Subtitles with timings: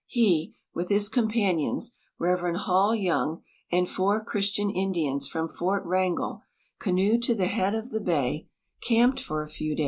[0.07, 2.55] He, with his com panions, Rev.
[2.55, 6.41] Hall Young and four Christian Indians from Fort MT angell,
[6.79, 8.47] canoed to the head of the bay,
[8.81, 9.79] camped for a few da}'S, NAT.